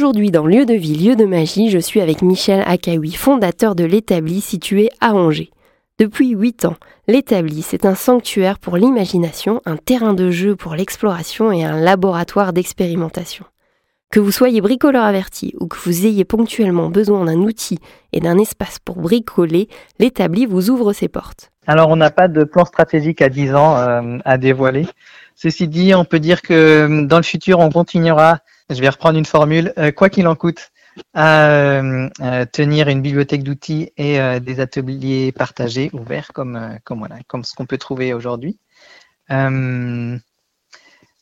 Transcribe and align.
Aujourd'hui, 0.00 0.30
dans 0.30 0.46
Lieu 0.46 0.64
de 0.64 0.72
vie, 0.72 0.96
lieu 0.96 1.14
de 1.14 1.26
magie, 1.26 1.68
je 1.68 1.76
suis 1.78 2.00
avec 2.00 2.22
Michel 2.22 2.64
Akaoui, 2.66 3.12
fondateur 3.12 3.74
de 3.74 3.84
l'établi 3.84 4.40
situé 4.40 4.88
à 5.02 5.12
Angers. 5.12 5.50
Depuis 5.98 6.30
8 6.30 6.64
ans, 6.64 6.76
l'établi, 7.06 7.60
c'est 7.60 7.84
un 7.84 7.94
sanctuaire 7.94 8.58
pour 8.58 8.78
l'imagination, 8.78 9.60
un 9.66 9.76
terrain 9.76 10.14
de 10.14 10.30
jeu 10.30 10.56
pour 10.56 10.74
l'exploration 10.74 11.52
et 11.52 11.64
un 11.64 11.78
laboratoire 11.78 12.54
d'expérimentation. 12.54 13.44
Que 14.10 14.20
vous 14.20 14.32
soyez 14.32 14.62
bricoleur 14.62 15.04
averti 15.04 15.52
ou 15.60 15.66
que 15.66 15.76
vous 15.76 16.06
ayez 16.06 16.24
ponctuellement 16.24 16.88
besoin 16.88 17.26
d'un 17.26 17.40
outil 17.40 17.78
et 18.14 18.20
d'un 18.20 18.38
espace 18.38 18.78
pour 18.82 18.96
bricoler, 18.96 19.68
l'établi 19.98 20.46
vous 20.46 20.70
ouvre 20.70 20.94
ses 20.94 21.08
portes. 21.08 21.50
Alors 21.66 21.90
on 21.90 21.96
n'a 21.96 22.10
pas 22.10 22.28
de 22.28 22.44
plan 22.44 22.64
stratégique 22.64 23.20
à 23.20 23.28
10 23.28 23.54
ans 23.54 23.76
euh, 23.76 24.16
à 24.24 24.38
dévoiler. 24.38 24.86
Ceci 25.36 25.68
dit, 25.68 25.94
on 25.94 26.06
peut 26.06 26.20
dire 26.20 26.40
que 26.40 26.54
euh, 26.54 27.06
dans 27.06 27.18
le 27.18 27.22
futur, 27.22 27.58
on 27.58 27.68
continuera, 27.68 28.38
je 28.70 28.80
vais 28.80 28.88
reprendre 28.88 29.18
une 29.18 29.26
formule, 29.26 29.72
euh, 29.78 29.92
quoi 29.92 30.08
qu'il 30.10 30.26
en 30.26 30.34
coûte, 30.34 30.70
à 31.14 31.80
tenir 32.52 32.88
une 32.88 33.00
bibliothèque 33.00 33.44
d'outils 33.44 33.92
et 33.96 34.18
des 34.40 34.58
ateliers 34.58 35.30
partagés, 35.30 35.88
ouverts, 35.92 36.32
comme, 36.34 36.78
voilà, 36.90 37.16
comme 37.28 37.44
ce 37.44 37.54
qu'on 37.54 37.64
peut 37.64 37.78
trouver 37.78 38.12
aujourd'hui. 38.12 38.58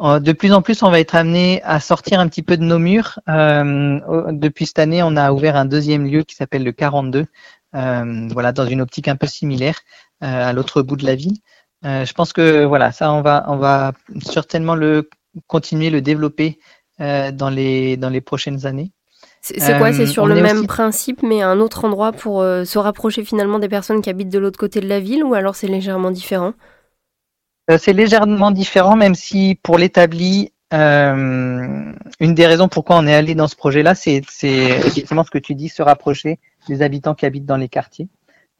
De 0.00 0.32
plus 0.32 0.52
en 0.52 0.60
plus, 0.60 0.82
on 0.82 0.90
va 0.90 1.00
être 1.00 1.14
amené 1.14 1.62
à 1.62 1.78
sortir 1.80 2.20
un 2.20 2.28
petit 2.28 2.42
peu 2.42 2.56
de 2.56 2.64
nos 2.64 2.78
murs. 2.78 3.20
Euh, 3.28 4.00
depuis 4.32 4.66
cette 4.66 4.78
année, 4.78 5.02
on 5.02 5.16
a 5.16 5.32
ouvert 5.32 5.56
un 5.56 5.64
deuxième 5.64 6.06
lieu 6.06 6.24
qui 6.24 6.34
s'appelle 6.34 6.64
le 6.64 6.72
42, 6.72 7.26
euh, 7.74 8.28
voilà, 8.32 8.52
dans 8.52 8.66
une 8.66 8.80
optique 8.80 9.08
un 9.08 9.16
peu 9.16 9.26
similaire 9.26 9.78
euh, 10.22 10.48
à 10.48 10.52
l'autre 10.52 10.82
bout 10.82 10.96
de 10.96 11.06
la 11.06 11.14
ville. 11.14 11.36
je 11.82 12.12
pense 12.12 12.32
que 12.32 12.64
voilà, 12.64 12.92
ça, 12.92 13.12
on 13.12 13.22
va, 13.22 13.44
on 13.48 13.56
va 13.56 13.92
certainement 14.20 14.74
le 14.74 15.08
continuer, 15.46 15.90
le 15.90 16.00
développer 16.00 16.58
dans 16.98 17.50
les 17.50 17.96
dans 17.96 18.10
les 18.10 18.20
prochaines 18.20 18.66
années. 18.66 18.90
C'est 19.40 19.78
quoi? 19.78 19.92
C'est 19.92 20.06
sur 20.06 20.26
le 20.26 20.40
même 20.40 20.66
principe, 20.66 21.22
mais 21.22 21.42
un 21.42 21.60
autre 21.60 21.84
endroit 21.84 22.12
pour 22.12 22.40
se 22.40 22.78
rapprocher 22.78 23.24
finalement 23.24 23.58
des 23.58 23.68
personnes 23.68 24.00
qui 24.00 24.10
habitent 24.10 24.32
de 24.32 24.38
l'autre 24.38 24.58
côté 24.58 24.80
de 24.80 24.88
la 24.88 25.00
ville, 25.00 25.22
ou 25.22 25.34
alors 25.34 25.54
c'est 25.54 25.66
légèrement 25.66 26.10
différent? 26.10 26.54
Euh, 27.70 27.78
c'est 27.78 27.92
légèrement 27.92 28.50
différent, 28.50 28.96
même 28.96 29.14
si 29.14 29.58
pour 29.62 29.78
l'établi, 29.78 30.52
euh, 30.72 31.92
une 32.20 32.34
des 32.34 32.46
raisons 32.46 32.68
pourquoi 32.68 32.96
on 32.96 33.06
est 33.06 33.14
allé 33.14 33.34
dans 33.34 33.48
ce 33.48 33.56
projet-là, 33.56 33.94
c'est 33.94 34.16
effectivement 34.16 35.24
ce 35.24 35.30
que 35.30 35.38
tu 35.38 35.54
dis, 35.54 35.68
se 35.68 35.82
rapprocher 35.82 36.38
des 36.68 36.82
habitants 36.82 37.14
qui 37.14 37.26
habitent 37.26 37.46
dans 37.46 37.56
les 37.56 37.68
quartiers. 37.68 38.08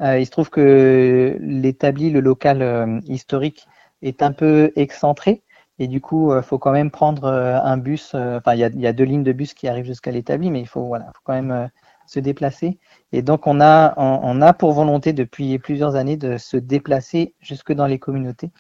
Euh, 0.01 0.19
il 0.19 0.27
se 0.27 0.31
trouve 0.31 0.51
que 0.51 1.37
l'établi, 1.41 2.11
le 2.11 2.21
local 2.21 2.63
euh, 2.63 3.01
historique, 3.07 3.67
est 4.03 4.23
un 4.23 4.33
peu 4.33 4.73
excentré. 4.75 5.43
Et 5.79 5.89
du 5.89 6.01
coup, 6.01 6.35
il 6.35 6.43
faut 6.43 6.59
quand 6.59 6.73
même 6.73 6.91
prendre 6.91 7.27
un 7.27 7.77
bus. 7.77 8.15
Enfin, 8.15 8.55
il 8.55 8.61
y 8.61 8.65
a, 8.65 8.69
y 8.69 8.87
a, 8.87 8.93
deux 8.93 9.05
lignes 9.05 9.25
de 9.25 9.33
bus 9.33 9.55
qui 9.55 9.67
arrivent 9.69 9.87
jusqu'à 9.87 10.13
l'établi, 10.13 10.51
mais 10.51 10.61
il 10.61 10.69
faut, 10.69 10.85
voilà, 10.85 11.07
faut 11.07 11.23
quand 11.25 11.35
même 11.35 11.69
se 12.07 12.21
déplacer. 12.21 12.79
Et 13.13 13.23
donc, 13.23 13.47
on 13.47 13.61
a, 13.61 13.95
on, 13.97 14.43
a 14.43 14.53
pour 14.53 14.73
volonté 14.73 15.13
depuis 15.13 15.59
plusieurs 15.59 15.97
années 15.97 16.17
de 16.17 16.37
se 16.37 16.57
déplacer 16.57 17.35
jusque 17.41 17.73
dans 17.73 17.87
les 17.87 17.99
communautés. 17.99 18.51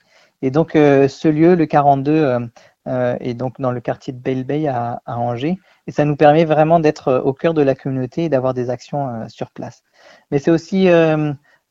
Et 0.42 0.50
donc, 0.50 0.76
euh, 0.76 1.08
ce 1.08 1.28
lieu, 1.28 1.54
le 1.54 1.66
42, 1.66 2.12
euh, 2.12 2.40
euh, 2.86 3.16
est 3.20 3.34
donc 3.34 3.60
dans 3.60 3.72
le 3.72 3.80
quartier 3.80 4.12
de 4.12 4.18
Belle 4.18 4.44
Bay 4.44 4.66
à, 4.68 5.00
Angers. 5.06 5.58
Et 5.86 5.92
ça 5.92 6.04
nous 6.04 6.16
permet 6.16 6.44
vraiment 6.44 6.80
d'être 6.80 7.22
au 7.24 7.32
cœur 7.32 7.54
de 7.54 7.62
la 7.62 7.74
communauté 7.74 8.24
et 8.24 8.28
d'avoir 8.28 8.54
des 8.54 8.70
actions 8.70 9.28
sur 9.28 9.50
place. 9.50 9.82
Mais 10.30 10.38
c'est 10.38 10.50
aussi, 10.50 10.88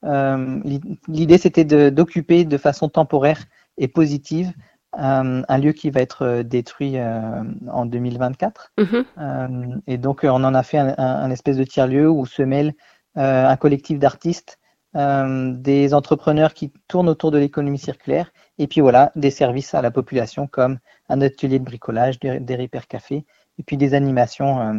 l'idée, 0.04 1.38
c'était 1.38 1.92
d'occuper 1.92 2.46
de, 2.46 2.58
façon 2.58 2.90
temporaire 2.90 3.46
et 3.78 3.88
positive 3.88 4.52
un 4.96 5.58
lieu 5.58 5.72
qui 5.72 5.90
va 5.90 6.02
être 6.02 6.42
détruit 6.44 6.98
en 7.00 7.86
2024. 7.86 8.72
Mm-hmm. 8.78 9.82
et 9.88 9.98
donc, 9.98 10.22
on 10.24 10.44
en 10.44 10.54
a 10.54 10.64
fait 10.64 10.78
un, 10.78 10.96
un 10.98 11.32
espèce 11.32 11.58
de 11.58 11.64
tiers-lieu 11.64 12.10
où 12.10 12.26
se 12.26 12.44
mêlent 12.44 12.74
un 13.16 13.56
collectif 13.58 14.00
d'artistes, 14.00 14.60
des 14.94 15.94
entrepreneurs 15.94 16.54
qui 16.54 16.72
tournent 16.88 17.10
autour 17.10 17.32
de 17.32 17.38
l'économie 17.38 17.80
circulaire 17.80 18.32
et 18.58 18.68
puis 18.68 18.82
voilà, 18.82 19.12
des 19.16 19.32
services 19.32 19.74
à 19.74 19.82
la 19.82 19.92
population 19.92 20.48
comme 20.48 20.80
un 21.10 21.22
atelier 21.22 21.60
de 21.60 21.64
bricolage, 21.66 22.20
des, 22.20 22.40
des 22.40 22.70
café, 22.88 23.26
et 23.60 23.64
puis 23.64 23.78
des 23.78 23.94
animations 23.94 24.62
euh, 24.62 24.74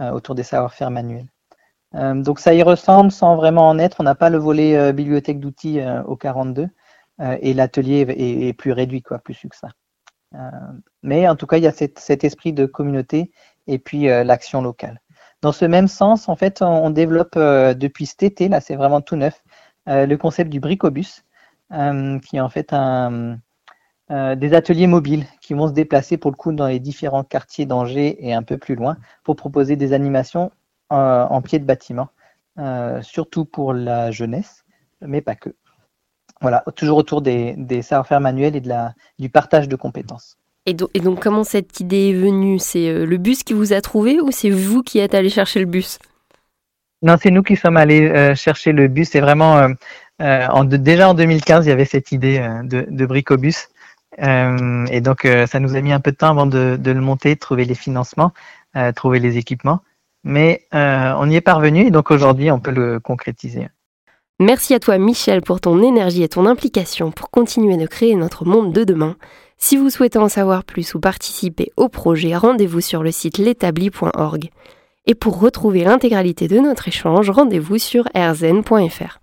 euh, 0.00 0.10
autour 0.10 0.34
des 0.34 0.42
savoir-faire 0.42 0.90
manuels. 0.90 1.28
Euh, 1.94 2.14
donc 2.14 2.40
ça 2.40 2.54
y 2.54 2.62
ressemble 2.62 3.10
sans 3.10 3.36
vraiment 3.36 3.68
en 3.68 3.78
être. 3.78 3.96
On 4.00 4.04
n'a 4.04 4.14
pas 4.14 4.30
le 4.30 4.38
volet 4.38 4.92
bibliothèque 4.92 5.40
d'outils 5.40 5.80
au 6.06 6.16
42 6.16 6.68
et 7.18 7.54
l'atelier 7.54 8.06
est, 8.08 8.52
plus 8.52 8.72
réduit, 8.72 9.02
quoi, 9.02 9.18
plus 9.18 9.34
succinct. 9.34 9.70
mais 11.02 11.28
en 11.28 11.36
tout 11.36 11.46
cas, 11.46 11.56
il 11.56 11.64
y 11.64 11.66
a 11.66 11.72
cet 11.72 12.24
esprit 12.24 12.52
de 12.52 12.66
communauté 12.66 13.30
et 13.66 13.78
puis 13.78 14.04
l'action 14.04 14.60
locale. 14.60 15.00
Dans 15.42 15.52
ce 15.52 15.64
même 15.64 15.88
sens, 15.88 16.28
en 16.28 16.36
fait, 16.36 16.60
on, 16.62 16.90
développe 16.90 17.36
depuis 17.36 18.06
cet 18.06 18.22
été, 18.22 18.48
là 18.48 18.60
c'est 18.60 18.76
vraiment 18.76 19.00
tout 19.00 19.16
neuf, 19.16 19.42
le 19.86 20.14
concept 20.16 20.50
du 20.50 20.60
bricobus, 20.60 21.24
euh, 21.72 22.20
qui 22.20 22.36
est 22.36 22.40
en 22.40 22.48
fait 22.48 22.72
euh, 22.72 23.34
des 24.36 24.54
ateliers 24.54 24.86
mobiles 24.86 25.26
qui 25.40 25.52
vont 25.52 25.66
se 25.66 25.72
déplacer 25.72 26.16
pour 26.16 26.30
le 26.30 26.36
coup 26.36 26.52
dans 26.52 26.68
les 26.68 26.78
différents 26.78 27.24
quartiers 27.24 27.66
d'Angers 27.66 28.24
et 28.24 28.32
un 28.32 28.44
peu 28.44 28.56
plus 28.56 28.76
loin 28.76 28.96
pour 29.24 29.34
proposer 29.34 29.74
des 29.74 29.92
animations 29.92 30.52
euh, 30.92 31.24
en 31.24 31.42
pied 31.42 31.58
de 31.58 31.64
bâtiment, 31.64 32.08
surtout 33.02 33.44
pour 33.44 33.72
la 33.72 34.12
jeunesse, 34.12 34.64
mais 35.00 35.20
pas 35.20 35.34
que. 35.34 35.50
Voilà, 36.40 36.62
toujours 36.76 36.98
autour 36.98 37.22
des, 37.22 37.54
des 37.56 37.82
savoir-faire 37.82 38.20
manuels 38.20 38.56
et 38.56 38.60
de 38.60 38.68
la, 38.68 38.94
du 39.18 39.28
partage 39.28 39.68
de 39.68 39.76
compétences. 39.76 40.36
Et 40.66 40.74
donc, 40.74 40.90
et 40.94 41.00
donc, 41.00 41.20
comment 41.20 41.44
cette 41.44 41.80
idée 41.80 42.10
est 42.10 42.12
venue? 42.12 42.58
C'est 42.58 42.92
le 43.06 43.16
bus 43.16 43.42
qui 43.42 43.54
vous 43.54 43.72
a 43.72 43.80
trouvé 43.80 44.20
ou 44.20 44.30
c'est 44.32 44.50
vous 44.50 44.82
qui 44.82 44.98
êtes 44.98 45.14
allé 45.14 45.30
chercher 45.30 45.60
le 45.60 45.66
bus? 45.66 45.98
Non, 47.02 47.16
c'est 47.22 47.30
nous 47.30 47.42
qui 47.42 47.56
sommes 47.56 47.76
allés 47.76 48.34
chercher 48.34 48.72
le 48.72 48.88
bus. 48.88 49.10
C'est 49.10 49.20
vraiment 49.20 49.68
euh, 50.22 50.46
en 50.48 50.64
déjà 50.64 51.10
en 51.10 51.14
2015, 51.14 51.66
il 51.66 51.68
y 51.68 51.72
avait 51.72 51.84
cette 51.84 52.12
idée 52.12 52.38
euh, 52.38 52.62
de, 52.62 52.86
de 52.88 53.06
Bricobus. 53.06 53.68
Euh, 54.22 54.86
et 54.86 55.00
donc, 55.00 55.28
ça 55.46 55.60
nous 55.60 55.76
a 55.76 55.80
mis 55.80 55.92
un 55.92 56.00
peu 56.00 56.10
de 56.10 56.16
temps 56.16 56.30
avant 56.30 56.46
de, 56.46 56.76
de 56.80 56.90
le 56.90 57.00
monter, 57.00 57.34
de 57.34 57.40
trouver 57.40 57.64
les 57.64 57.74
financements, 57.74 58.32
trouver 58.94 59.18
les 59.18 59.36
équipements. 59.36 59.80
Mais 60.24 60.66
on 60.72 61.28
y 61.30 61.36
est 61.36 61.40
parvenu 61.42 61.86
et 61.86 61.90
donc 61.90 62.10
aujourd'hui, 62.10 62.50
on 62.50 62.58
peut 62.58 62.70
le 62.70 62.98
concrétiser. 62.98 63.68
Merci 64.38 64.74
à 64.74 64.78
toi 64.78 64.98
Michel 64.98 65.40
pour 65.40 65.62
ton 65.62 65.82
énergie 65.82 66.22
et 66.22 66.28
ton 66.28 66.44
implication 66.44 67.10
pour 67.10 67.30
continuer 67.30 67.78
de 67.78 67.86
créer 67.86 68.14
notre 68.16 68.44
monde 68.44 68.70
de 68.70 68.84
demain. 68.84 69.16
Si 69.56 69.78
vous 69.78 69.88
souhaitez 69.88 70.18
en 70.18 70.28
savoir 70.28 70.64
plus 70.64 70.94
ou 70.94 71.00
participer 71.00 71.72
au 71.78 71.88
projet, 71.88 72.36
rendez-vous 72.36 72.82
sur 72.82 73.02
le 73.02 73.12
site 73.12 73.38
l'établi.org. 73.38 74.50
Et 75.06 75.14
pour 75.14 75.40
retrouver 75.40 75.84
l'intégralité 75.84 76.48
de 76.48 76.58
notre 76.58 76.88
échange, 76.88 77.30
rendez-vous 77.30 77.78
sur 77.78 78.04
rzen.fr. 78.14 79.20